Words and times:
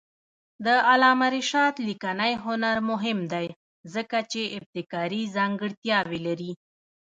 د 0.65 0.67
علامه 0.89 1.27
رشاد 1.37 1.73
لیکنی 1.87 2.33
هنر 2.45 2.77
مهم 2.89 3.19
دی 3.33 3.47
ځکه 3.93 4.17
چې 4.31 4.41
ابتکاري 4.57 5.23
ځانګړتیاوې 5.35 6.19
لري. 6.27 6.51